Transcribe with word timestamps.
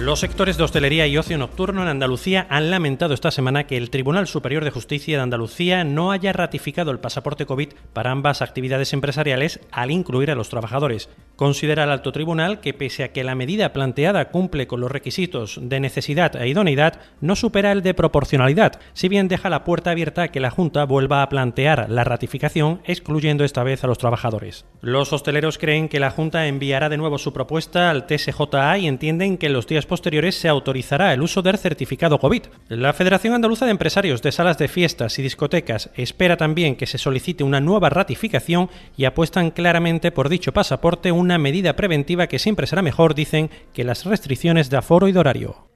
Los 0.00 0.20
sectores 0.20 0.56
de 0.56 0.62
hostelería 0.62 1.08
y 1.08 1.18
ocio 1.18 1.36
nocturno 1.38 1.82
en 1.82 1.88
Andalucía 1.88 2.46
han 2.50 2.70
lamentado 2.70 3.14
esta 3.14 3.32
semana 3.32 3.66
que 3.66 3.76
el 3.76 3.90
Tribunal 3.90 4.28
Superior 4.28 4.62
de 4.62 4.70
Justicia 4.70 5.16
de 5.16 5.24
Andalucía 5.24 5.82
no 5.82 6.12
haya 6.12 6.32
ratificado 6.32 6.92
el 6.92 7.00
pasaporte 7.00 7.46
COVID 7.46 7.70
para 7.92 8.12
ambas 8.12 8.40
actividades 8.40 8.92
empresariales 8.92 9.58
al 9.72 9.90
incluir 9.90 10.30
a 10.30 10.36
los 10.36 10.50
trabajadores. 10.50 11.08
Considera 11.34 11.82
el 11.82 11.90
alto 11.90 12.12
tribunal 12.12 12.60
que 12.60 12.74
pese 12.74 13.02
a 13.02 13.12
que 13.12 13.24
la 13.24 13.34
medida 13.34 13.72
planteada 13.72 14.30
cumple 14.30 14.68
con 14.68 14.80
los 14.80 14.90
requisitos 14.90 15.58
de 15.60 15.80
necesidad 15.80 16.34
e 16.36 16.48
idoneidad, 16.48 17.00
no 17.20 17.34
supera 17.34 17.72
el 17.72 17.82
de 17.82 17.94
proporcionalidad, 17.94 18.80
si 18.92 19.08
bien 19.08 19.26
deja 19.26 19.50
la 19.50 19.64
puerta 19.64 19.90
abierta 19.90 20.22
a 20.22 20.28
que 20.28 20.38
la 20.38 20.50
Junta 20.50 20.84
vuelva 20.84 21.22
a 21.22 21.28
plantear 21.28 21.90
la 21.90 22.04
ratificación, 22.04 22.82
excluyendo 22.84 23.42
esta 23.42 23.64
vez 23.64 23.82
a 23.82 23.88
los 23.88 23.98
trabajadores. 23.98 24.64
Los 24.80 25.12
hosteleros 25.12 25.58
creen 25.58 25.88
que 25.88 26.00
la 26.00 26.12
Junta 26.12 26.46
enviará 26.46 26.88
de 26.88 26.96
nuevo 26.96 27.18
su 27.18 27.32
propuesta 27.32 27.90
al 27.90 28.06
TSJA 28.06 28.78
y 28.78 28.86
entienden 28.86 29.38
que 29.38 29.48
los 29.48 29.66
días 29.66 29.87
posteriores 29.88 30.36
se 30.36 30.46
autorizará 30.46 31.12
el 31.12 31.22
uso 31.22 31.42
del 31.42 31.58
certificado 31.58 32.20
COVID. 32.20 32.42
La 32.68 32.92
Federación 32.92 33.34
Andaluza 33.34 33.64
de 33.64 33.72
Empresarios 33.72 34.22
de 34.22 34.30
Salas 34.30 34.58
de 34.58 34.68
Fiestas 34.68 35.18
y 35.18 35.22
Discotecas 35.22 35.90
espera 35.96 36.36
también 36.36 36.76
que 36.76 36.86
se 36.86 36.98
solicite 36.98 37.42
una 37.42 37.60
nueva 37.60 37.90
ratificación 37.90 38.70
y 38.96 39.06
apuestan 39.06 39.50
claramente 39.50 40.12
por 40.12 40.28
dicho 40.28 40.52
pasaporte, 40.52 41.10
una 41.10 41.38
medida 41.38 41.74
preventiva 41.74 42.28
que 42.28 42.38
siempre 42.38 42.68
será 42.68 42.82
mejor, 42.82 43.16
dicen, 43.16 43.50
que 43.72 43.82
las 43.82 44.04
restricciones 44.04 44.70
de 44.70 44.76
aforo 44.76 45.08
y 45.08 45.12
de 45.12 45.18
horario. 45.18 45.68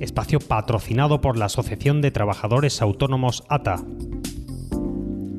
Espacio 0.00 0.40
patrocinado 0.40 1.20
por 1.20 1.36
la 1.36 1.46
Asociación 1.46 2.00
de 2.00 2.10
Trabajadores 2.10 2.82
Autónomos 2.82 3.44
ATA. 3.48 3.76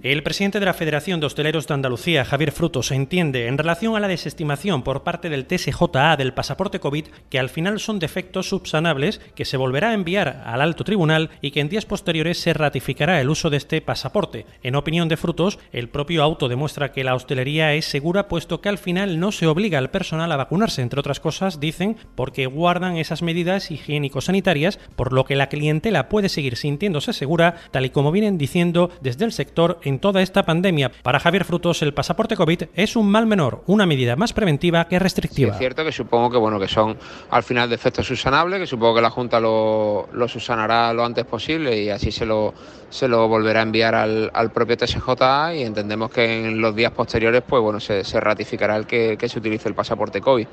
El 0.01 0.23
presidente 0.23 0.61
de 0.61 0.65
la 0.65 0.73
Federación 0.73 1.19
de 1.19 1.25
Hosteleros 1.25 1.67
de 1.67 1.73
Andalucía, 1.73 2.23
Javier 2.23 2.53
Frutos, 2.53 2.91
entiende 2.91 3.47
en 3.47 3.57
relación 3.57 3.97
a 3.97 3.99
la 3.99 4.07
desestimación 4.07 4.81
por 4.81 5.03
parte 5.03 5.27
del 5.27 5.45
TSJA 5.45 6.15
del 6.15 6.33
pasaporte 6.33 6.79
COVID 6.79 7.07
que 7.29 7.37
al 7.37 7.49
final 7.49 7.81
son 7.81 7.99
defectos 7.99 8.47
subsanables 8.47 9.19
que 9.35 9.43
se 9.43 9.57
volverá 9.57 9.89
a 9.89 9.93
enviar 9.93 10.41
al 10.45 10.61
alto 10.61 10.85
tribunal 10.85 11.31
y 11.41 11.51
que 11.51 11.59
en 11.59 11.67
días 11.67 11.85
posteriores 11.85 12.39
se 12.39 12.53
ratificará 12.53 13.19
el 13.19 13.29
uso 13.29 13.49
de 13.49 13.57
este 13.57 13.81
pasaporte. 13.81 14.45
En 14.63 14.75
opinión 14.75 15.09
de 15.09 15.17
Frutos, 15.17 15.59
el 15.73 15.89
propio 15.89 16.23
auto 16.23 16.47
demuestra 16.47 16.93
que 16.93 17.03
la 17.03 17.13
hostelería 17.13 17.73
es 17.73 17.83
segura 17.83 18.29
puesto 18.29 18.61
que 18.61 18.69
al 18.69 18.77
final 18.77 19.19
no 19.19 19.33
se 19.33 19.47
obliga 19.47 19.79
al 19.79 19.91
personal 19.91 20.31
a 20.31 20.37
vacunarse, 20.37 20.81
entre 20.81 21.01
otras 21.01 21.19
cosas, 21.19 21.59
dicen, 21.59 21.97
porque 22.15 22.45
guardan 22.45 22.95
esas 22.95 23.21
medidas 23.21 23.69
higiénico-sanitarias, 23.69 24.79
por 24.95 25.11
lo 25.11 25.25
que 25.25 25.35
la 25.35 25.49
clientela 25.49 26.07
puede 26.07 26.29
seguir 26.29 26.55
sintiéndose 26.55 27.11
segura, 27.11 27.55
tal 27.71 27.85
y 27.85 27.89
como 27.89 28.13
vienen 28.13 28.37
diciendo 28.37 28.91
desde 29.01 29.25
el 29.25 29.33
sector 29.33 29.81
en 29.89 29.99
toda 29.99 30.21
esta 30.21 30.43
pandemia. 30.43 30.91
Para 31.03 31.19
Javier 31.19 31.43
Frutos, 31.43 31.81
el 31.81 31.93
pasaporte 31.93 32.35
COVID 32.35 32.63
es 32.73 32.95
un 32.95 33.09
mal 33.11 33.25
menor, 33.25 33.63
una 33.67 33.85
medida 33.85 34.15
más 34.15 34.31
preventiva 34.31 34.87
que 34.87 34.99
restrictiva. 34.99 35.51
es 35.51 35.57
cierto 35.57 35.83
que 35.83 35.91
supongo 35.91 36.29
que 36.29 36.37
bueno 36.37 36.59
que 36.59 36.67
son 36.67 36.97
al 37.31 37.43
final 37.43 37.69
defectos 37.69 38.07
subsanables, 38.07 38.59
que 38.59 38.67
supongo 38.67 38.95
que 38.95 39.01
la 39.01 39.09
Junta 39.09 39.39
lo, 39.39 40.07
lo 40.13 40.27
subsanará 40.27 40.93
lo 40.93 41.03
antes 41.03 41.25
posible 41.25 41.81
y 41.81 41.89
así 41.89 42.11
se 42.11 42.25
lo, 42.25 42.53
se 42.89 43.07
lo 43.07 43.27
volverá 43.27 43.59
a 43.59 43.63
enviar 43.63 43.95
al, 43.95 44.29
al 44.33 44.51
propio 44.51 44.77
TSJA 44.77 45.55
y 45.55 45.63
entendemos 45.63 46.11
que 46.11 46.47
en 46.47 46.61
los 46.61 46.75
días 46.75 46.91
posteriores 46.91 47.43
pues 47.47 47.61
bueno 47.61 47.79
se, 47.79 48.03
se 48.03 48.19
ratificará 48.19 48.75
el 48.75 48.85
que, 48.85 49.17
que, 49.17 49.27
se 49.27 49.39
utilice 49.39 49.67
el 49.69 49.75
pasaporte 49.75 50.21
COVID. 50.21 50.47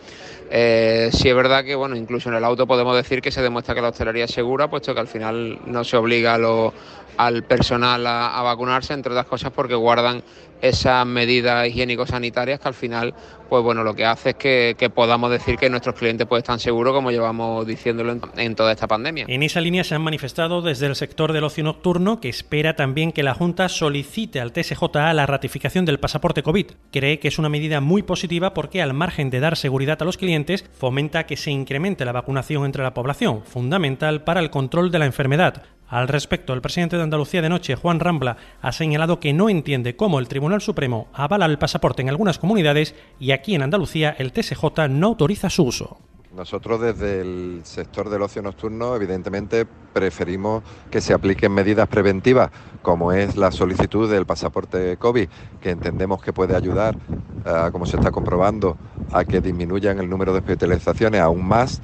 Eh, 0.51 1.11
sí 1.13 1.29
es 1.29 1.35
verdad 1.35 1.65
que 1.65 1.75
bueno 1.75 1.97
incluso 1.97 2.29
en 2.29 2.37
el 2.37 2.45
auto 2.45 2.67
podemos 2.67 2.97
decir 2.97 3.21
que 3.21 3.31
se 3.31 3.43
demuestra 3.43 3.75
que 3.75 3.83
la 3.83 3.89
hostelería 3.89 4.25
es 4.25 4.31
segura, 4.31 4.69
puesto 4.69 4.95
que 4.95 5.01
al 5.01 5.09
final 5.09 5.59
no 5.67 5.85
se 5.85 5.97
obliga 5.97 6.35
a 6.35 6.39
lo, 6.39 6.73
al 7.17 7.45
personal 7.45 8.07
a, 8.07 8.39
a 8.39 8.43
vacunarse, 8.43 8.93
entre 8.93 9.13
otras 9.13 9.26
cosas 9.27 9.53
porque 9.53 9.75
guardan 9.75 10.23
esas 10.61 11.07
medidas 11.07 11.67
higiénico-sanitarias 11.69 12.61
que 12.61 12.69
al 12.69 12.75
final, 12.75 13.15
pues 13.49 13.63
bueno, 13.63 13.85
lo 13.85 13.95
que 13.95 14.05
hace 14.05 14.31
es 14.31 14.37
que, 14.37 14.77
que, 14.79 14.91
podamos 14.91 15.31
decir 15.31 15.57
que 15.57 15.69
nuestros 15.71 15.95
clientes 15.95 16.27
pues 16.27 16.43
están 16.43 16.59
seguros, 16.59 16.95
como 16.95 17.11
llevamos 17.11 17.67
diciéndolo 17.67 18.13
en, 18.13 18.21
en, 18.37 18.55
toda 18.55 18.73
esta 18.73 18.87
pandemia. 18.87 19.27
En 19.29 19.43
esa 19.43 19.61
línea 19.61 19.85
se 19.85 19.95
han 19.95 20.03
manifestado 20.03 20.63
desde 20.63 20.87
el 20.87 20.97
sector 20.97 21.33
del 21.33 21.45
ocio 21.45 21.65
nocturno 21.65 22.21
que 22.21 22.29
espera 22.29 22.77
también 22.77 23.13
que 23.13 23.23
la 23.23 23.35
Junta 23.35 23.69
solicite 23.69 24.41
al 24.41 24.53
TSJA 24.53 25.13
la 25.13 25.27
ratificación 25.27 25.85
del 25.85 26.01
pasaporte 26.01 26.43
COVID. 26.43 26.67
Cree 26.91 27.19
que 27.19 27.29
es 27.29 27.39
una 27.39 27.49
medida 27.49 27.81
muy 27.81 28.03
positiva 28.03 28.55
porque 28.55 28.83
al 28.83 28.95
margen 28.95 29.31
de 29.31 29.41
dar 29.41 29.57
seguridad 29.57 30.01
a 30.01 30.05
los 30.05 30.17
clientes, 30.17 30.65
fomenta 30.73 31.27
que 31.27 31.37
se 31.37 31.51
incremente 31.51 32.05
la 32.05 32.13
vacunación 32.13 32.65
entre 32.65 32.83
la 32.83 32.95
población, 32.95 33.43
fundamental 33.45 34.25
para 34.25 34.41
el 34.41 34.51
control 34.51 34.91
de 34.91 34.99
la 34.99 35.07
enfermedad. 35.07 35.63
Al 35.89 36.09
respecto, 36.09 36.53
el 36.53 36.63
presidente 36.63 36.97
de 36.97 37.05
Andalucía 37.05 37.43
de 37.43 37.49
Noche, 37.49 37.77
Juan 37.77 38.01
Rambla, 38.01 38.37
ha 38.61 38.73
señalado 38.73 39.21
que 39.21 39.33
no 39.33 39.49
entiende 39.49 39.95
cómo 39.95 40.19
el 40.19 40.27
Tribunal 40.27 40.46
Supremo 40.61 41.09
avala 41.13 41.47
el 41.47 41.59
pasaporte 41.59 42.03
en 42.03 42.09
algunas 42.09 42.39
comunidades 42.39 42.95
y 43.19 43.33
aquí 43.33 43.55
en 43.55 43.63
Andalucía 43.63 44.15
el 44.19 44.33
TSJ 44.33 44.89
no 44.89 45.09
autoriza 45.09 45.51
su 45.51 45.65
uso. 45.65 45.99
Nosotros 46.35 46.81
desde 46.81 47.23
el 47.23 47.61
sector 47.65 48.11
del 48.11 48.23
ocio 48.23 48.43
nocturno 48.43 48.95
evidentemente 48.95 49.67
preferimos 49.93 50.63
que 50.91 51.01
se 51.01 51.15
apliquen 51.15 51.53
medidas 51.53 51.89
preventivas 51.89 52.51
como 52.83 53.13
es 53.13 53.37
la 53.37 53.51
solicitud 53.51 54.11
del 54.11 54.27
pasaporte 54.27 54.99
COVID, 54.99 55.29
que 55.61 55.71
entendemos 55.71 56.23
que 56.23 56.35
puede 56.35 56.55
ayudar, 56.55 56.95
uh, 56.97 57.71
como 57.73 57.87
se 57.87 57.97
está 57.97 58.11
comprobando, 58.11 58.77
a 59.13 59.25
que 59.25 59.41
disminuyan 59.41 59.99
el 59.99 60.11
número 60.11 60.33
de 60.33 60.41
hospitalizaciones 60.41 61.23
aún 61.23 61.47
más, 61.47 61.81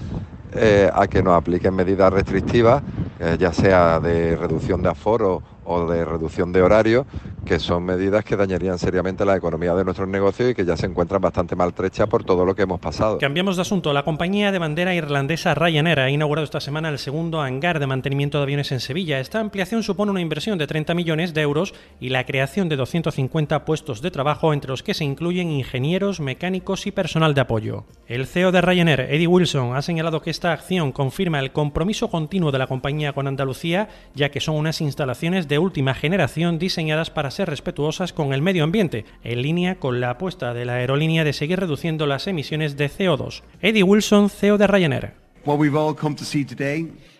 eh, 0.55 0.91
a 0.93 1.07
que 1.07 1.23
nos 1.23 1.35
apliquen 1.35 1.75
medidas 1.75 2.13
restrictivas 2.13 2.83
eh, 3.25 3.37
ya 3.39 3.53
sea 3.53 4.01
de 4.01 4.35
reducción 4.35 4.83
de 4.83 4.89
aforo 4.89 5.45
o 5.65 5.87
de 5.87 6.05
reducción 6.05 6.53
de 6.53 6.61
horario, 6.61 7.07
que 7.45 7.59
son 7.59 7.85
medidas 7.85 8.25
que 8.25 8.37
dañarían 8.37 8.79
seriamente 8.79 9.25
la 9.25 9.37
economía 9.37 9.75
de 9.75 9.85
nuestros 9.85 10.09
negocios 10.09 10.51
y 10.51 10.55
que 10.55 10.65
ya 10.65 10.77
se 10.77 10.87
encuentran 10.87 11.21
bastante 11.21 11.57
maltrechas 11.57 12.09
por 12.09 12.25
todo 12.25 12.45
lo 12.45 12.55
que 12.55 12.63
hemos 12.63 12.81
pasado. 12.81 13.19
Cambiamos 13.19 13.57
de 13.57 13.63
asunto. 13.63 13.93
La 13.93 14.05
compañía 14.05 14.53
de 14.53 14.59
bandera 14.59 14.95
irlandesa 14.95 15.55
Ryanair 15.55 16.01
ha 16.01 16.11
inaugurado 16.11 16.45
esta 16.45 16.61
semana 16.61 16.89
el 16.89 16.99
segundo 16.99 17.41
hangar 17.41 17.81
de 17.81 17.87
mantenimiento 17.87 18.39
de 18.39 18.45
aviones 18.45 18.71
en 18.73 18.81
Sevilla. 18.81 19.19
Esta 19.19 19.41
ampliación 19.41 19.83
supone 19.83 20.13
una 20.13 20.21
inversión 20.21 20.59
de 20.59 20.67
30 20.67 20.95
millones 20.95 21.35
de 21.35 21.41
euros 21.41 21.75
y 22.01 22.11
la 22.11 22.25
creación 22.25 22.69
de 22.69 22.77
250 22.77 23.65
puestos 23.65 24.03
de 24.03 24.11
trabajo, 24.11 24.53
entre 24.53 24.71
los 24.71 24.83
que 24.83 24.95
se 24.95 25.05
incluyen 25.05 25.51
ingenieros, 25.51 26.21
mecánicos 26.21 26.87
y 26.87 26.93
personal 26.93 27.35
de 27.35 27.41
apoyo. 27.41 27.85
El 28.07 28.27
CEO 28.27 28.53
de 28.53 28.61
Ryanair, 28.61 29.01
Eddie 29.01 29.27
Wilson, 29.27 29.75
ha 29.75 29.83
señalado 29.83 30.23
que 30.23 30.31
esta 30.31 30.53
acción 30.53 30.93
confirma 30.93 31.41
el 31.41 31.53
compromiso 31.53 32.09
continuo 32.09 32.53
de 32.53 32.59
la 32.59 32.67
compañía 32.67 33.13
con 33.13 33.27
Andalucía, 33.27 33.89
ya 34.15 34.31
que 34.31 34.41
son 34.41 34.57
unas 34.57 34.81
instalaciones 34.81 35.49
de 35.49 35.59
última 35.59 35.95
generación 35.95 36.59
diseñadas 36.59 37.11
para 37.11 37.32
ser 37.33 37.49
respetuosas 37.49 38.13
con 38.13 38.33
el 38.33 38.43
medio 38.43 38.63
ambiente, 38.63 39.05
en 39.25 39.43
línea 39.43 39.81
con 39.81 40.01
la 40.01 40.11
apuesta 40.11 40.55
de 40.55 40.65
la 40.65 40.75
aerolínea 40.75 41.25
de 41.25 41.33
seguir 41.33 41.59
reduciendo 41.59 42.07
las 42.07 42.27
emisiones 42.29 42.77
de 42.77 42.89
CO2. 42.89 43.43
Eddie 43.61 43.83
Wilson, 43.83 44.31
CEO 44.31 44.59
de 44.59 44.67
Ryanair. 44.67 45.23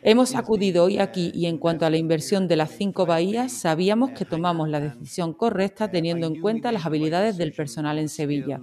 Hemos 0.05 0.35
acudido 0.37 0.85
hoy 0.85 0.99
aquí 0.99 1.33
y 1.35 1.47
en 1.47 1.59
cuanto 1.59 1.87
a 1.87 1.91
la 1.91 1.97
inversión 1.97 2.47
de 2.47 2.55
las 2.55 2.71
cinco 2.71 3.05
bahías, 3.05 3.53
sabíamos 3.53 4.11
que 4.13 4.25
tomamos 4.25 4.69
la 4.69 4.81
decisión 4.81 5.33
correcta 5.33 5.91
teniendo 5.91 6.29
en 6.29 6.41
cuenta 6.41 6.71
las 6.71 6.87
habilidades 6.87 7.37
del 7.37 7.53
personal 7.53 7.99
en 7.99 8.09
Sevilla. 8.09 8.61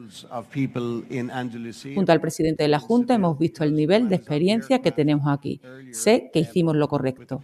Junto 1.96 2.12
al 2.12 2.22
presidente 2.22 2.64
de 2.64 2.70
la 2.70 2.80
Junta 2.80 3.16
hemos 3.16 3.38
visto 3.38 3.66
el 3.66 3.74
nivel 3.76 4.08
de 4.08 4.16
experiencia 4.16 4.80
que 4.80 4.92
tenemos 4.92 5.28
aquí. 5.28 5.60
Sé 5.92 6.30
que 6.32 6.40
hicimos 6.40 6.78
lo 6.78 6.88
correcto. 6.88 7.42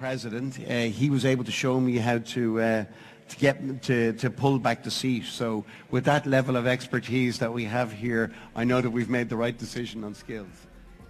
To 3.29 3.37
get 3.37 3.81
to, 3.83 4.13
to 4.13 4.29
pull 4.29 4.59
back 4.59 4.83
the 4.83 4.91
seat. 4.91 5.25
So 5.25 5.65
with 5.91 6.05
that 6.05 6.25
level 6.25 6.55
of 6.55 6.67
expertise 6.67 7.39
that 7.39 7.51
we 7.51 7.65
have 7.65 7.91
here, 7.91 8.31
I 8.55 8.63
know 8.63 8.81
that 8.81 8.89
we've 8.89 9.09
made 9.09 9.29
the 9.29 9.37
right 9.37 9.57
decision 9.57 10.03
on 10.03 10.13
skills. 10.13 10.47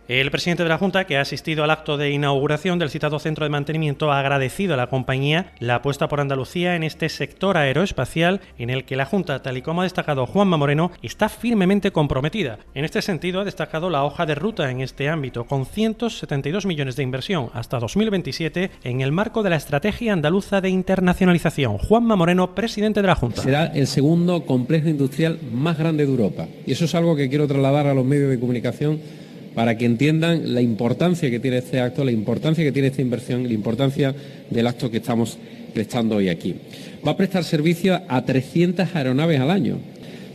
El 0.08 0.30
presidente 0.30 0.62
de 0.62 0.70
la 0.70 0.78
Junta, 0.78 1.06
que 1.06 1.18
ha 1.18 1.22
asistido 1.22 1.64
al 1.64 1.72
acto 1.72 1.98
de 1.98 2.12
inauguración 2.12 2.78
del 2.78 2.92
citado 2.92 3.18
centro 3.18 3.44
de 3.44 3.50
mantenimiento, 3.50 4.12
ha 4.12 4.20
agradecido 4.20 4.76
a 4.76 4.78
la 4.78 4.86
compañía 4.86 5.52
la 5.58 5.76
apuesta 5.76 6.08
por 6.08 6.22
Andalucía 6.22 6.76
en 6.76 6.84
este 6.84 7.10
sector 7.10 7.58
aeroespacial 7.58 8.40
en 8.60 8.70
el 8.70 8.86
que 8.86 8.98
la 8.98 9.08
Junta, 9.08 9.42
tal 9.42 9.58
y 9.58 9.64
como 9.64 9.82
ha 9.82 9.86
destacado 9.86 10.28
Juanma 10.28 10.58
Moreno, 10.58 10.92
está 11.02 11.28
firmemente 11.28 11.90
comprometida. 11.90 12.60
En 12.76 12.86
este 12.86 13.02
sentido, 13.02 13.40
ha 13.40 13.46
destacado 13.46 13.90
la 13.90 14.04
hoja 14.04 14.28
de 14.28 14.36
ruta 14.36 14.70
en 14.70 14.82
este 14.82 15.10
ámbito, 15.10 15.46
con 15.46 15.66
172 15.66 16.68
millones 16.68 16.96
de 16.96 17.02
inversión 17.02 17.50
hasta 17.54 17.80
2027 17.80 18.70
en 18.84 19.02
el 19.02 19.12
marco 19.12 19.42
de 19.42 19.50
la 19.50 19.56
Estrategia 19.56 20.14
Andaluza 20.14 20.62
de 20.62 20.70
Internacionalización. 20.70 21.80
Juanma 21.80 22.16
Moreno, 22.16 22.54
presidente 22.54 23.02
de 23.02 23.08
la 23.08 23.16
Junta. 23.16 23.42
Será 23.42 23.66
el 23.74 23.88
segundo 23.88 24.46
complejo 24.46 24.88
industrial 24.88 25.40
más 25.52 25.80
grande 25.80 26.06
de 26.06 26.12
Europa. 26.12 26.48
Y 26.68 26.74
eso 26.74 26.86
es 26.86 26.94
algo 26.94 27.16
que 27.16 27.28
quiero 27.28 27.48
trasladar 27.48 27.88
a 27.88 27.96
los 27.96 28.06
medios 28.06 28.30
de 28.30 28.40
comunicación 28.40 29.25
para 29.56 29.78
que 29.78 29.86
entiendan 29.86 30.54
la 30.54 30.62
importancia 30.62 31.32
que 31.32 31.40
tiene 31.40 31.58
este 31.58 31.80
acto, 31.80 32.04
la 32.04 32.12
importancia 32.12 32.64
que 32.64 32.72
tiene 32.72 32.90
esta 32.90 33.02
inversión 33.02 33.42
y 33.46 33.48
la 33.48 33.54
importancia 33.54 34.14
del 34.50 34.68
acto 34.68 34.92
que 34.92 34.98
estamos 34.98 35.38
prestando 35.74 36.18
hoy 36.18 36.30
aquí. 36.30 36.56
Va 37.06 37.12
a 37.12 37.18
prestar 37.18 37.44
servicio 37.44 38.00
a 38.08 38.24
300 38.24 38.96
aeronaves 38.96 39.40
al 39.40 39.50
año. 39.50 39.80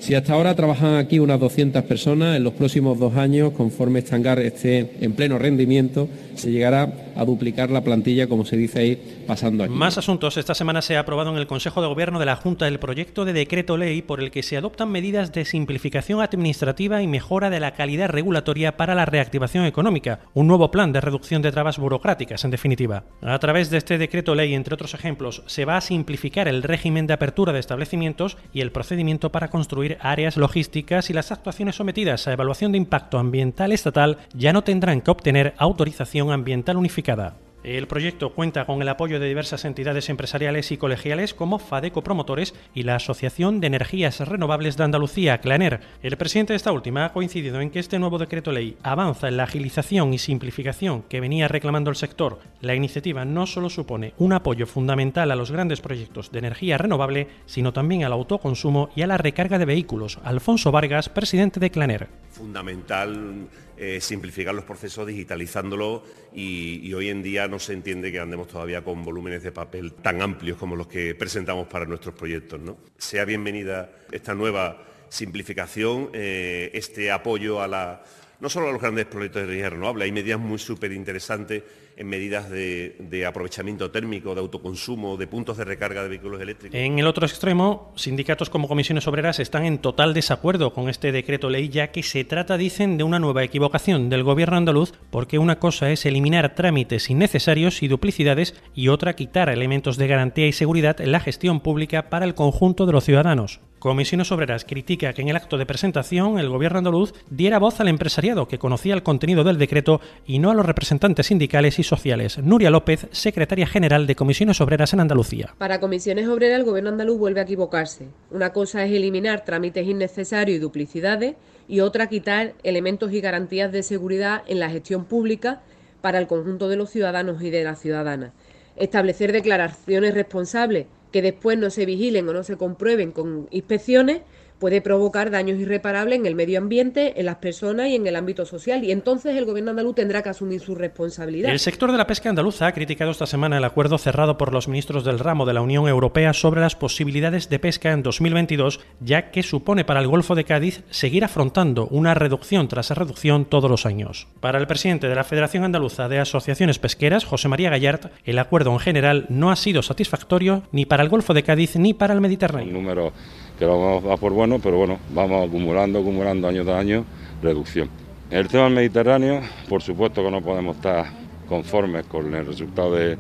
Si 0.01 0.15
hasta 0.15 0.33
ahora 0.33 0.55
trabajan 0.55 0.95
aquí 0.95 1.19
unas 1.19 1.39
200 1.39 1.85
personas, 1.85 2.39
en 2.39 2.43
los 2.43 2.55
próximos 2.55 2.99
dos 2.99 3.17
años, 3.17 3.53
conforme 3.53 3.99
Estangar 3.99 4.39
esté 4.39 4.93
en 5.03 5.13
pleno 5.13 5.39
rendimiento, 5.39 6.09
se 6.37 6.51
llegará 6.51 7.10
a 7.21 7.25
duplicar 7.27 7.71
la 7.71 7.83
plantilla, 7.83 8.27
como 8.29 8.47
se 8.47 8.57
dice 8.57 8.81
ahí, 8.81 9.25
pasando 9.27 9.63
aquí. 9.63 9.75
Más 9.75 9.99
asuntos. 9.99 10.39
Esta 10.39 10.55
semana 10.55 10.81
se 10.81 10.97
ha 10.97 11.01
aprobado 11.01 11.31
en 11.31 11.37
el 11.37 11.47
Consejo 11.47 11.83
de 11.83 11.89
Gobierno 11.89 12.19
de 12.19 12.25
la 12.25 12.35
Junta 12.35 12.67
el 12.67 12.79
proyecto 12.79 13.27
de 13.27 13.35
decreto 13.35 13.77
ley 13.77 14.01
por 14.01 14.21
el 14.21 14.31
que 14.31 14.43
se 14.43 14.57
adoptan 14.57 14.91
medidas 14.91 15.31
de 15.31 15.45
simplificación 15.45 16.23
administrativa 16.23 17.03
y 17.03 17.07
mejora 17.07 17.51
de 17.51 17.61
la 17.61 17.75
calidad 17.75 18.09
regulatoria 18.09 18.79
para 18.79 18.95
la 18.95 19.05
reactivación 19.05 19.67
económica, 19.67 20.21
un 20.33 20.47
nuevo 20.47 20.71
plan 20.71 20.93
de 20.93 21.03
reducción 21.03 21.43
de 21.43 21.53
trabas 21.53 21.79
burocráticas, 21.79 22.43
en 22.47 22.53
definitiva. 22.53 23.05
A 23.21 23.39
través 23.39 23.69
de 23.69 23.77
este 23.77 23.99
decreto 23.99 24.35
ley, 24.35 24.55
entre 24.55 24.73
otros 24.73 24.95
ejemplos, 24.95 25.43
se 25.45 25.67
va 25.67 25.77
a 25.77 25.83
simplificar 25.83 26.49
el 26.49 26.63
régimen 26.63 27.07
de 27.07 27.13
apertura 27.13 27.53
de 27.53 27.61
establecimientos 27.61 28.39
y 28.55 28.63
el 28.63 28.73
procedimiento 28.73 29.31
para 29.31 29.51
construir 29.51 29.99
áreas 30.01 30.39
logísticas 30.39 31.11
y 31.11 31.13
las 31.13 31.33
actuaciones 31.33 31.77
sometidas 31.77 32.27
a 32.27 32.33
evaluación 32.33 32.73
de 32.73 32.79
impacto 32.79 33.19
ambiental 33.19 33.73
estatal 33.73 34.17
ya 34.33 34.55
no 34.55 34.65
tendrán 34.65 35.03
que 35.03 35.11
obtener 35.11 35.53
autorización 35.59 36.33
ambiental 36.33 36.79
unificada. 36.79 37.10
década. 37.11 37.50
El 37.63 37.87
proyecto 37.87 38.31
cuenta 38.31 38.65
con 38.65 38.81
el 38.81 38.89
apoyo 38.89 39.21
de 39.21 39.29
diversas 39.29 39.67
entidades 39.67 40.09
empresariales 40.09 40.73
y 40.73 40.79
colegiales 40.79 41.35
como 41.35 41.59
Fadeco 41.59 42.03
Promotores 42.03 42.55
y 42.75 42.85
la 42.85 42.97
Asociación 42.97 43.61
de 43.61 43.67
Energías 43.67 44.21
Renovables 44.21 44.79
de 44.79 44.85
Andalucía, 44.85 45.43
CLANER. 45.43 45.81
El 46.03 46.17
presidente 46.17 46.55
de 46.55 46.57
esta 46.57 46.73
última 46.73 47.05
ha 47.05 47.13
coincidido 47.13 47.61
en 47.61 47.69
que 47.69 47.79
este 47.79 47.99
nuevo 47.99 48.17
decreto 48.17 48.51
ley 48.51 48.79
avanza 48.83 49.29
en 49.29 49.37
la 49.37 49.45
agilización 49.45 50.15
y 50.15 50.19
simplificación 50.19 51.03
que 51.03 51.21
venía 51.21 51.49
reclamando 51.49 51.91
el 51.91 51.97
sector. 51.97 52.41
La 52.63 52.75
iniciativa 52.75 53.27
no 53.27 53.47
solo 53.47 53.69
supone 53.69 54.15
un 54.17 54.33
apoyo 54.33 54.67
fundamental 54.67 55.31
a 55.31 55.37
los 55.37 55.51
grandes 55.51 55.83
proyectos 55.83 56.33
de 56.33 56.39
energía 56.39 56.79
renovable, 56.79 57.29
sino 57.45 57.75
también 57.75 58.05
al 58.05 58.13
autoconsumo 58.13 58.89
y 58.97 59.03
a 59.03 59.07
la 59.07 59.19
recarga 59.19 59.59
de 59.59 59.67
vehículos. 59.67 60.19
Alfonso 60.25 60.73
Vargas, 60.73 61.11
presidente 61.11 61.61
de 61.61 61.71
CLANER. 61.71 62.09
Fundamental 62.31 63.49
eh, 63.83 63.99
simplificar 64.03 64.55
los 64.55 64.65
procesos, 64.65 65.07
digitalizándolo 65.07 66.03
y, 66.35 66.87
y, 66.87 66.93
hoy 66.93 67.09
en 67.09 67.23
día 67.23 67.49
no 67.51 67.59
se 67.59 67.73
entiende 67.73 68.13
que 68.13 68.21
andemos 68.21 68.49
todavía 68.49 68.83
con 68.83 69.05
volúmenes 69.05 69.43
de 69.43 69.53
papel 69.53 69.93
tan 69.93 70.23
amplios 70.23 70.57
como 70.57 70.77
los 70.77 70.87
que 70.87 71.15
presentamos 71.15 71.67
para 71.67 71.85
nuestros 71.85 72.15
proyectos. 72.15 72.61
¿no? 72.61 72.79
Sea 72.97 73.25
bienvenida 73.25 73.91
esta 74.13 74.35
nueva 74.35 74.85
simplificación, 75.09 76.11
eh, 76.13 76.71
este 76.73 77.11
apoyo 77.11 77.61
a 77.61 77.67
la, 77.67 78.03
no 78.41 78.49
solo 78.49 78.69
a 78.69 78.73
los 78.73 78.81
grandes 78.81 79.07
proyectos 79.07 79.43
de 79.43 79.49
energía 79.49 79.71
renovable, 79.71 80.05
hay 80.05 80.13
medidas 80.13 80.41
muy 80.41 80.59
súper 80.59 80.93
interesantes 80.93 81.63
en 81.97 82.07
medidas 82.09 82.49
de, 82.49 82.97
de, 82.99 83.27
aprovechamiento 83.27 83.91
térmico, 83.91 84.35
de 84.35 84.41
autoconsumo, 84.41 85.19
de 85.19 85.27
puntos 85.27 85.59
de 85.59 85.65
recarga 85.65 86.03
de 86.03 86.09
vehículos 86.09 86.41
eléctricos. 86.41 86.75
En 86.75 86.99
el 86.99 87.07
otro 87.07 87.27
extremo, 87.27 87.93
sindicatos 87.97 88.49
como 88.49 88.69
comisiones 88.69 89.07
obreras 89.07 89.39
están 89.39 89.67
en 89.67 89.79
total 89.79 90.15
desacuerdo 90.15 90.73
con 90.73 90.89
este 90.89 91.13
decreto 91.13 91.51
ley, 91.51 91.69
ya 91.69 91.89
que 91.89 92.03
se 92.03 92.25
trata, 92.25 92.57
dicen, 92.57 92.97
de 92.97 93.05
una 93.05 93.19
nueva 93.19 93.45
equivocación 93.45 94.09
del 94.09 94.23
gobierno 94.23 94.57
andaluz, 94.57 94.95
porque 95.11 95.39
una 95.39 95.59
cosa 95.59 95.91
es 95.91 96.07
eliminar 96.07 96.55
trámites 96.55 97.11
innecesarios 97.11 97.83
y 97.83 97.89
duplicidades 97.89 98.55
y 98.75 98.89
otra 98.89 99.15
quitar 99.15 99.51
elementos 99.51 99.99
de 99.99 100.09
garantía 100.09 100.47
y 100.47 100.53
seguridad 100.53 101.01
en 101.03 101.13
la 101.13 101.21
gestión 101.21 101.61
pública 101.61 102.09
para 102.09 102.25
el 102.25 102.35
conjunto 102.35 102.87
de 102.87 102.93
los 102.93 103.05
ciudadanos. 103.05 103.61
Comisiones 103.81 104.31
Obreras 104.31 104.67
critica 104.67 105.15
que 105.15 105.23
en 105.23 105.31
el 105.31 105.37
acto 105.37 105.57
de 105.57 105.65
presentación 105.65 106.39
el 106.39 106.51
gobierno 106.51 106.77
andaluz 106.77 107.15
diera 107.31 107.59
voz 107.59 107.81
al 107.81 107.89
empresariado 107.89 108.47
que 108.47 108.59
conocía 108.59 108.93
el 108.93 109.03
contenido 109.03 109.43
del 109.43 109.57
decreto 109.57 110.03
y 110.27 110.39
no 110.39 110.51
a 110.51 110.55
los 110.55 110.67
representantes 110.67 111.29
sindicales 111.29 111.79
y 111.79 111.83
sociales. 111.83 112.37
Nuria 112.37 112.69
López, 112.69 113.07
secretaria 113.11 113.67
general 113.67 114.07
de 114.07 114.17
Comisiones 114.17 114.61
Obreras 114.61 114.93
en 114.93 115.01
Andalucía. 115.01 115.55
Para 115.57 115.81
Comisiones 115.81 116.29
Obreras 116.29 116.59
el 116.59 116.67
gobierno 116.67 116.91
andaluz 116.91 117.17
vuelve 117.17 117.41
a 117.41 117.45
equivocarse. 117.45 118.09
Una 118.31 118.53
cosa 118.53 118.85
es 118.85 118.93
eliminar 118.93 119.47
trámites 119.47 119.87
innecesarios 119.87 120.59
y 120.59 120.61
duplicidades 120.61 121.37
y 121.67 121.81
otra 121.81 122.11
quitar 122.11 122.53
elementos 122.63 123.15
y 123.15 123.23
garantías 123.23 123.73
de 123.73 123.83
seguridad 123.83 124.43
en 124.47 124.61
la 124.61 124.69
gestión 124.69 125.07
pública 125.07 125.63
para 126.03 126.19
el 126.19 126.27
conjunto 126.27 126.69
de 126.69 126.77
los 126.77 126.91
ciudadanos 126.91 127.43
y 127.43 127.49
de 127.49 127.65
las 127.65 127.81
ciudadanas. 127.81 128.33
Establecer 128.77 129.33
declaraciones 129.33 130.13
responsables 130.13 130.85
que 131.11 131.23
después 131.23 131.59
no 131.59 131.71
se 131.71 131.87
vigilen 131.87 132.29
o 132.29 132.33
no 132.33 132.43
se 132.43 132.57
comprueben 132.57 133.13
con 133.13 133.49
inspecciones 133.51 134.23
puede 134.61 134.81
provocar 134.81 135.31
daños 135.31 135.59
irreparables 135.59 136.21
en 136.21 136.27
el 136.27 136.37
medio 136.37 136.59
ambiente, 136.59 137.19
en 137.19 137.27
las 137.27 137.37
personas 137.37 137.89
y 137.89 137.97
en 137.97 138.07
el 138.07 138.15
ámbito 138.15 138.47
social. 138.47 138.85
Y 138.85 138.93
entonces 138.93 139.35
el 139.37 139.47
gobierno 139.47 139.71
andaluz 139.71 139.97
tendrá 139.97 140.23
que 140.23 140.29
asumir 140.29 140.61
su 140.61 140.77
responsabilidad. 140.77 141.51
El 141.51 141.59
sector 141.59 141.91
de 141.91 141.99
la 141.99 142.07
pesca 142.07 142.29
andaluza 142.29 142.67
ha 142.67 142.73
criticado 142.73 143.11
esta 143.11 143.27
semana 143.27 143.57
el 143.57 143.65
acuerdo 143.65 143.99
cerrado 143.99 144.39
por 144.39 144.53
los 144.53 144.69
ministros 144.69 145.05
del 145.05 145.19
ramo 145.19 145.47
de 145.47 145.55
la 145.55 145.63
Unión 145.63 145.89
Europea 145.89 146.33
sobre 146.33 146.61
las 146.61 146.77
posibilidades 146.77 147.49
de 147.49 147.59
pesca 147.59 147.91
en 147.93 148.03
2022, 148.03 148.81
ya 149.01 149.31
que 149.31 149.43
supone 149.43 149.85
para 149.85 150.01
el 150.01 150.09
Golfo 150.09 150.35
de 150.35 150.45
Cádiz 150.45 150.85
seguir 150.91 151.25
afrontando 151.25 151.87
una 151.87 152.15
reducción 152.15 152.69
tras 152.69 152.91
reducción 152.91 153.47
todos 153.47 153.71
los 153.71 153.87
años. 153.87 154.29
Para 154.41 154.59
el 154.59 154.67
presidente 154.67 155.09
de 155.09 155.15
la 155.15 155.25
Federación 155.25 155.65
Andaluza 155.65 156.09
de 156.09 156.19
Asociaciones 156.19 156.79
Pesqueras, 156.79 157.25
José 157.25 157.49
María 157.49 157.71
Gallart, 157.71 158.13
el 158.25 158.39
acuerdo 158.39 158.73
en 158.73 158.79
general 158.79 159.27
no 159.31 159.51
ha 159.51 159.57
sido 159.57 159.83
satisfactorio 159.83 160.65
ni 160.71 160.85
para 160.85 161.03
el 161.03 161.09
Golfo 161.09 161.33
de 161.33 161.43
Cádiz 161.43 161.77
ni 161.77 161.95
para 161.95 162.13
el 162.13 162.21
Mediterráneo. 162.21 162.69
El 162.69 162.75
número 162.75 163.13
que 163.61 163.67
lo 163.67 163.79
vamos 163.79 164.11
a 164.11 164.17
por 164.17 164.33
bueno, 164.33 164.59
pero 164.59 164.79
bueno, 164.79 164.99
vamos 165.15 165.47
acumulando, 165.47 165.99
acumulando 165.99 166.49
año 166.49 166.65
tras 166.65 166.81
año 166.81 167.05
reducción. 167.43 167.91
En 168.31 168.39
el 168.39 168.49
tema 168.49 168.65
del 168.65 168.73
Mediterráneo, 168.73 169.43
por 169.69 169.83
supuesto 169.83 170.25
que 170.25 170.31
no 170.31 170.41
podemos 170.41 170.77
estar 170.77 171.05
conformes 171.47 172.07
con 172.07 172.35
el 172.35 172.47
resultado 172.47 172.95
del 172.95 173.19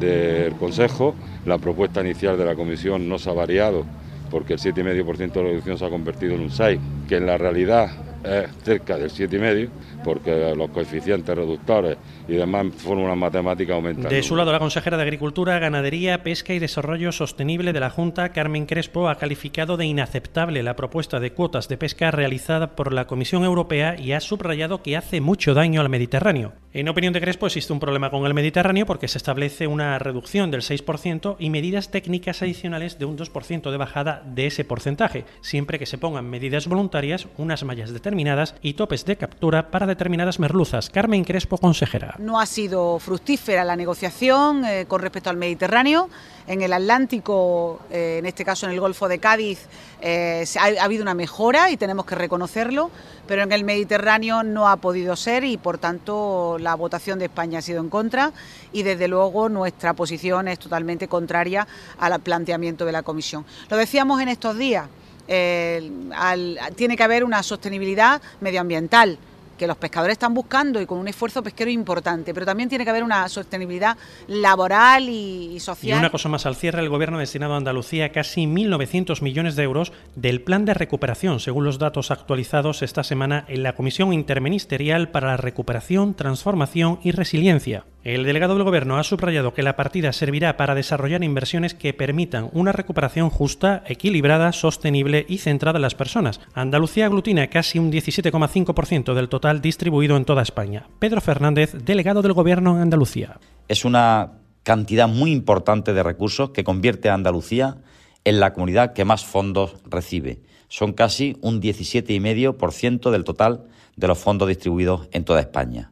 de, 0.00 0.50
Consejo. 0.58 1.14
La 1.44 1.58
propuesta 1.58 2.00
inicial 2.00 2.38
de 2.38 2.46
la 2.46 2.54
Comisión 2.54 3.06
no 3.06 3.18
se 3.18 3.28
ha 3.28 3.34
variado 3.34 3.84
porque 4.30 4.54
el 4.54 4.60
7,5% 4.60 5.32
de 5.32 5.42
reducción 5.42 5.76
se 5.76 5.84
ha 5.84 5.90
convertido 5.90 6.36
en 6.36 6.40
un 6.40 6.50
6, 6.50 6.80
que 7.06 7.16
en 7.16 7.26
la 7.26 7.36
realidad 7.36 7.90
es 8.24 8.50
cerca 8.62 8.96
del 8.98 9.10
7,5%, 9.10 9.68
porque 10.04 10.54
los 10.56 10.70
coeficientes 10.70 11.34
reductores 11.34 11.96
y 12.28 12.34
demás 12.34 12.66
fórmulas 12.76 13.16
matemáticas 13.16 13.74
aumentan. 13.74 14.10
De 14.10 14.22
su 14.22 14.36
lado, 14.36 14.52
la 14.52 14.58
consejera 14.58 14.96
de 14.96 15.02
Agricultura, 15.02 15.58
Ganadería, 15.58 16.22
Pesca 16.22 16.54
y 16.54 16.58
Desarrollo 16.58 17.12
Sostenible 17.12 17.72
de 17.72 17.80
la 17.80 17.90
Junta, 17.90 18.30
Carmen 18.30 18.66
Crespo, 18.66 19.08
ha 19.08 19.16
calificado 19.16 19.76
de 19.76 19.86
inaceptable 19.86 20.62
la 20.62 20.76
propuesta 20.76 21.20
de 21.20 21.32
cuotas 21.32 21.68
de 21.68 21.76
pesca 21.76 22.10
realizada 22.10 22.74
por 22.74 22.92
la 22.92 23.06
Comisión 23.06 23.44
Europea 23.44 23.96
y 23.98 24.12
ha 24.12 24.20
subrayado 24.20 24.82
que 24.82 24.96
hace 24.96 25.20
mucho 25.20 25.54
daño 25.54 25.80
al 25.80 25.88
Mediterráneo. 25.88 26.52
En 26.72 26.88
opinión 26.88 27.12
de 27.12 27.20
Crespo, 27.20 27.46
existe 27.46 27.72
un 27.72 27.80
problema 27.80 28.10
con 28.10 28.24
el 28.24 28.32
Mediterráneo 28.32 28.86
porque 28.86 29.08
se 29.08 29.18
establece 29.18 29.66
una 29.66 29.98
reducción 29.98 30.50
del 30.50 30.62
6% 30.62 31.36
y 31.38 31.50
medidas 31.50 31.90
técnicas 31.90 32.40
adicionales 32.40 32.98
de 32.98 33.04
un 33.04 33.18
2% 33.18 33.70
de 33.70 33.76
bajada 33.76 34.22
de 34.24 34.46
ese 34.46 34.64
porcentaje, 34.64 35.24
siempre 35.42 35.78
que 35.78 35.86
se 35.86 35.98
pongan 35.98 36.30
medidas 36.30 36.68
voluntarias, 36.68 37.28
unas 37.36 37.62
mallas 37.64 37.92
determinadas 38.12 38.54
y 38.60 38.74
topes 38.74 39.06
de 39.06 39.16
captura 39.16 39.70
para 39.70 39.86
determinadas 39.86 40.38
merluzas. 40.38 40.90
Carmen 40.90 41.24
Crespo, 41.24 41.56
consejera. 41.56 42.14
No 42.18 42.38
ha 42.38 42.44
sido 42.44 42.98
fructífera 42.98 43.64
la 43.64 43.74
negociación 43.74 44.66
eh, 44.66 44.84
con 44.86 45.00
respecto 45.00 45.30
al 45.30 45.38
Mediterráneo. 45.38 46.10
En 46.46 46.60
el 46.60 46.74
Atlántico, 46.74 47.80
eh, 47.90 48.16
en 48.18 48.26
este 48.26 48.44
caso 48.44 48.66
en 48.66 48.72
el 48.72 48.80
Golfo 48.80 49.08
de 49.08 49.18
Cádiz, 49.18 49.66
eh, 50.02 50.44
ha, 50.60 50.82
ha, 50.82 50.84
habido 50.84 51.02
una 51.02 51.14
mejora 51.14 51.70
y 51.70 51.78
tenemos 51.78 52.04
que 52.04 52.14
reconocerlo, 52.14 52.90
pero 53.26 53.44
en 53.44 53.52
el 53.52 53.64
Mediterráneo 53.64 54.42
no 54.42 54.68
ha 54.68 54.76
podido 54.76 55.16
ser 55.16 55.44
y 55.44 55.56
por 55.56 55.78
tanto 55.78 56.58
la 56.60 56.74
votación 56.74 57.18
de 57.18 57.26
España 57.26 57.60
ha 57.60 57.62
sido 57.62 57.80
en 57.80 57.88
contra 57.88 58.32
y 58.74 58.82
desde 58.82 59.08
luego 59.08 59.48
nuestra 59.48 59.94
posición 59.94 60.48
es 60.48 60.58
totalmente 60.58 61.08
contraria 61.08 61.66
al 61.98 62.20
planteamiento 62.20 62.84
de 62.84 62.92
la 62.92 63.02
Comisión. 63.02 63.46
Lo 63.70 63.78
decíamos 63.78 64.20
en 64.20 64.28
estos 64.28 64.58
días, 64.58 64.86
eh, 65.28 65.90
al, 66.14 66.58
tiene 66.76 66.96
que 66.96 67.02
haber 67.02 67.24
una 67.24 67.42
sostenibilidad 67.42 68.20
medioambiental 68.40 69.18
que 69.62 69.66
los 69.68 69.76
pescadores 69.76 70.14
están 70.14 70.34
buscando 70.34 70.80
y 70.80 70.86
con 70.86 70.98
un 70.98 71.06
esfuerzo 71.06 71.40
pesquero 71.40 71.70
importante, 71.70 72.34
pero 72.34 72.44
también 72.44 72.68
tiene 72.68 72.82
que 72.82 72.90
haber 72.90 73.04
una 73.04 73.28
sostenibilidad 73.28 73.96
laboral 74.26 75.08
y, 75.08 75.54
y 75.54 75.60
social. 75.60 75.98
Y 75.98 76.00
una 76.00 76.10
cosa 76.10 76.28
más, 76.28 76.46
al 76.46 76.56
cierre 76.56 76.80
el 76.80 76.88
Gobierno 76.88 77.18
ha 77.18 77.20
destinado 77.20 77.54
a 77.54 77.58
Andalucía 77.58 78.10
casi 78.10 78.46
1.900 78.46 79.22
millones 79.22 79.54
de 79.54 79.62
euros 79.62 79.92
del 80.16 80.42
plan 80.42 80.64
de 80.64 80.74
recuperación, 80.74 81.38
según 81.38 81.64
los 81.64 81.78
datos 81.78 82.10
actualizados 82.10 82.82
esta 82.82 83.04
semana 83.04 83.44
en 83.46 83.62
la 83.62 83.76
Comisión 83.76 84.12
Interministerial 84.12 85.10
para 85.10 85.28
la 85.28 85.36
Recuperación, 85.36 86.14
Transformación 86.14 86.98
y 87.04 87.12
Resiliencia. 87.12 87.84
El 88.04 88.24
delegado 88.24 88.54
del 88.54 88.64
Gobierno 88.64 88.98
ha 88.98 89.04
subrayado 89.04 89.54
que 89.54 89.62
la 89.62 89.76
partida 89.76 90.12
servirá 90.12 90.56
para 90.56 90.74
desarrollar 90.74 91.22
inversiones 91.22 91.74
que 91.74 91.94
permitan 91.94 92.50
una 92.52 92.72
recuperación 92.72 93.30
justa, 93.30 93.84
equilibrada, 93.86 94.50
sostenible 94.50 95.24
y 95.28 95.38
centrada 95.38 95.78
en 95.78 95.82
las 95.82 95.94
personas. 95.94 96.40
Andalucía 96.52 97.06
aglutina 97.06 97.46
casi 97.46 97.78
un 97.78 97.92
17,5% 97.92 99.14
del 99.14 99.28
total 99.28 99.60
distribuido 99.60 100.16
en 100.16 100.24
toda 100.24 100.42
España. 100.42 100.88
Pedro 100.98 101.20
Fernández, 101.20 101.74
delegado 101.84 102.22
del 102.22 102.32
Gobierno 102.32 102.74
en 102.74 102.82
Andalucía. 102.82 103.38
Es 103.68 103.84
una 103.84 104.32
cantidad 104.64 105.06
muy 105.06 105.30
importante 105.30 105.92
de 105.92 106.02
recursos 106.02 106.50
que 106.50 106.64
convierte 106.64 107.08
a 107.08 107.14
Andalucía 107.14 107.76
en 108.24 108.40
la 108.40 108.52
comunidad 108.52 108.94
que 108.94 109.04
más 109.04 109.24
fondos 109.24 109.76
recibe. 109.84 110.40
Son 110.66 110.92
casi 110.92 111.36
un 111.40 111.62
17,5% 111.62 113.12
del 113.12 113.22
total 113.22 113.66
de 113.94 114.08
los 114.08 114.18
fondos 114.18 114.48
distribuidos 114.48 115.08
en 115.12 115.24
toda 115.24 115.38
España. 115.38 115.91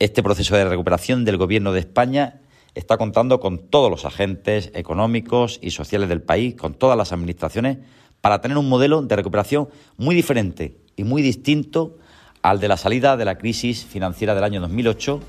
Este 0.00 0.22
proceso 0.22 0.56
de 0.56 0.64
recuperación 0.64 1.26
del 1.26 1.36
Gobierno 1.36 1.72
de 1.72 1.80
España 1.80 2.40
está 2.74 2.96
contando 2.96 3.38
con 3.38 3.58
todos 3.58 3.90
los 3.90 4.06
agentes 4.06 4.72
económicos 4.74 5.58
y 5.62 5.72
sociales 5.72 6.08
del 6.08 6.22
país, 6.22 6.54
con 6.54 6.72
todas 6.72 6.96
las 6.96 7.12
administraciones, 7.12 7.78
para 8.22 8.40
tener 8.40 8.56
un 8.56 8.66
modelo 8.66 9.02
de 9.02 9.14
recuperación 9.14 9.68
muy 9.98 10.14
diferente 10.14 10.78
y 10.96 11.04
muy 11.04 11.20
distinto 11.20 11.98
al 12.40 12.60
de 12.60 12.68
la 12.68 12.78
salida 12.78 13.18
de 13.18 13.26
la 13.26 13.36
crisis 13.36 13.84
financiera 13.84 14.34
del 14.34 14.44
año 14.44 14.62
2008 14.62 15.20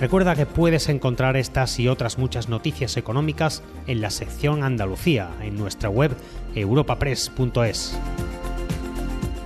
Recuerda 0.00 0.34
que 0.34 0.46
puedes 0.46 0.88
encontrar 0.88 1.36
estas 1.36 1.78
y 1.78 1.86
otras 1.86 2.16
muchas 2.16 2.48
noticias 2.48 2.96
económicas 2.96 3.62
en 3.86 4.00
la 4.00 4.08
sección 4.08 4.64
Andalucía 4.64 5.28
en 5.42 5.58
nuestra 5.58 5.90
web 5.90 6.16
europapress.es. 6.54 7.98